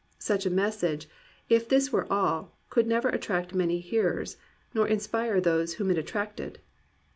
[0.17, 1.07] Such a message,
[1.47, 4.35] if this were all, could never attract many hearers,
[4.73, 6.57] nor inspire those whom it attracted.